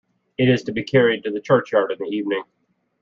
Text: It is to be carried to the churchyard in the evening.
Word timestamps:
It 0.39 0.49
is 0.49 0.63
to 0.63 0.71
be 0.71 0.81
carried 0.83 1.25
to 1.25 1.29
the 1.29 1.39
churchyard 1.39 1.91
in 1.91 1.99
the 1.99 2.05
evening. 2.07 2.41